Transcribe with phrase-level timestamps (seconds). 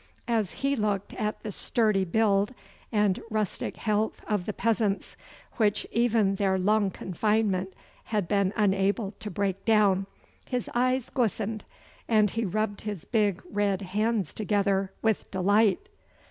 [0.27, 2.55] As he looked at the sturdy build
[2.91, 5.15] and rustic health of the peasants,
[5.57, 7.73] which even their long confinement
[8.05, 10.07] had been unable to break down,
[10.45, 11.65] his eyes glistened,
[12.07, 15.87] and he rubbed his big red hands together with delight.